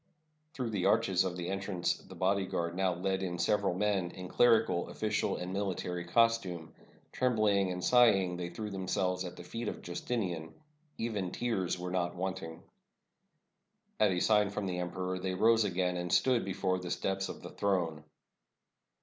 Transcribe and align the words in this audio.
Through 0.55 0.71
the 0.71 0.87
arches 0.87 1.23
of 1.23 1.37
the 1.37 1.47
entrance 1.49 1.93
the 1.93 2.15
bodyguard 2.15 2.75
now 2.75 2.95
led 2.95 3.21
in 3.21 3.37
several 3.37 3.75
men, 3.75 4.09
in 4.09 4.29
clerical, 4.29 4.87
oflBcial, 4.87 5.39
and 5.39 5.53
military 5.53 6.05
costume. 6.05 6.73
Trembling 7.11 7.71
and 7.71 7.83
sighing, 7.83 8.35
they 8.35 8.49
threw 8.49 8.71
themselves 8.71 9.23
at 9.25 9.35
the 9.35 9.43
feet 9.43 9.67
of 9.67 9.83
Justinian. 9.83 10.55
Even 10.97 11.29
tears 11.29 11.77
were 11.77 11.91
not 11.91 12.15
wanting. 12.15 12.63
At 13.99 14.09
a 14.09 14.19
sign 14.19 14.49
from 14.49 14.65
the 14.65 14.79
emperor 14.79 15.19
they 15.19 15.35
rose 15.35 15.65
again, 15.65 15.97
and 15.97 16.11
stood 16.11 16.43
before 16.43 16.79
the 16.79 16.89
steps 16.89 17.29
of 17.29 17.43
the 17.43 17.51
throne. 17.51 18.03